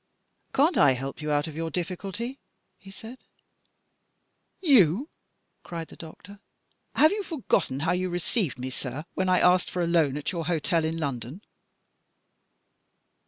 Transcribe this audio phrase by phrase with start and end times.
[0.51, 2.39] "Can't I help you out of your difficulty?"
[2.79, 3.19] he said.
[4.59, 5.09] "You!"
[5.61, 6.39] cried the doctor.
[6.95, 10.31] "Have you forgotten how you received me, sir, when I asked for a loan at
[10.31, 11.43] your hotel in London?"